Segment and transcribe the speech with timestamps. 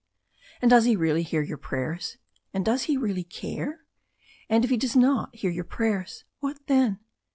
[0.63, 2.17] And does he really hear your prayers,
[2.55, 3.85] and does he really care?
[4.49, 6.99] And if he does not hear your prayers, what then?